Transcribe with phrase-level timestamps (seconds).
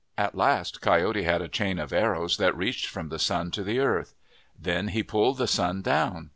[0.17, 3.77] At last Coyote had a chain of arrows that reached from the sun to the
[3.77, 4.15] earth.
[4.59, 6.29] Then he pulled the sun down.